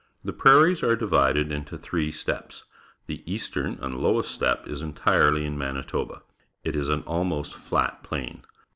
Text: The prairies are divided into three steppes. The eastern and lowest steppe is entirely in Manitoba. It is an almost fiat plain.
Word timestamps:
The 0.23 0.33
prairies 0.33 0.81
are 0.81 0.95
divided 0.95 1.51
into 1.51 1.77
three 1.77 2.11
steppes. 2.11 2.63
The 3.05 3.21
eastern 3.31 3.77
and 3.83 3.99
lowest 3.99 4.31
steppe 4.31 4.67
is 4.67 4.81
entirely 4.81 5.45
in 5.45 5.59
Manitoba. 5.59 6.23
It 6.63 6.75
is 6.75 6.89
an 6.89 7.03
almost 7.03 7.53
fiat 7.53 8.01
plain. 8.01 8.41